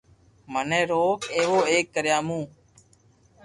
[0.53, 2.43] متي روڪ اينو ايڪ ڪريا مون